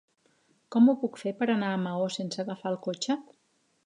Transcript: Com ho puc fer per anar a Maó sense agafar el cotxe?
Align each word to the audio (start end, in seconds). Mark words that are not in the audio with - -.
Com 0.75 0.87
ho 0.87 0.95
puc 1.03 1.19
fer 1.23 1.33
per 1.41 1.47
anar 1.55 1.69
a 1.73 1.81
Maó 1.83 2.07
sense 2.15 2.41
agafar 2.45 2.73
el 2.73 2.79
cotxe? 2.87 3.19